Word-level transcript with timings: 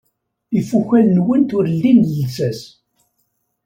Ifukal-nwent 0.59 1.49
ur 1.57 1.65
lin 1.81 1.99
llsas. 2.09 2.59